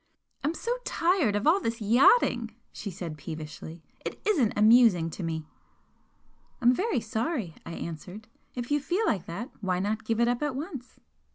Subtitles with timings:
[0.43, 3.83] "I'm so tired of all this yachting!" she said, peevishly.
[4.03, 5.45] "It isn't amusing to me!"
[6.59, 10.41] "I'm very sorry!" I answered; "If you feel like that, why not give it up
[10.41, 10.99] at once?"